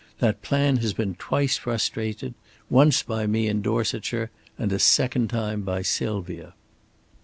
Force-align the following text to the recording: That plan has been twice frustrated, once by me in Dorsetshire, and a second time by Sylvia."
That 0.17 0.41
plan 0.41 0.77
has 0.77 0.93
been 0.93 1.13
twice 1.13 1.57
frustrated, 1.57 2.33
once 2.71 3.03
by 3.03 3.27
me 3.27 3.45
in 3.47 3.61
Dorsetshire, 3.61 4.31
and 4.57 4.73
a 4.73 4.79
second 4.79 5.29
time 5.29 5.61
by 5.61 5.83
Sylvia." 5.83 6.55